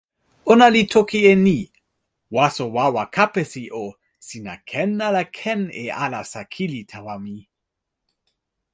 [0.51, 1.57] ona li toki e ni:
[2.35, 3.85] "waso wawa Kapesi o,
[4.27, 7.35] sina ken ala ken e alasa kili tawa mi?"